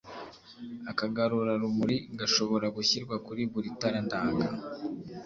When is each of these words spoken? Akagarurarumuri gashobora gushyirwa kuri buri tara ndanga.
Akagarurarumuri 0.91 1.95
gashobora 2.19 2.67
gushyirwa 2.75 3.15
kuri 3.25 3.41
buri 3.51 3.69
tara 3.79 3.99
ndanga. 4.05 4.47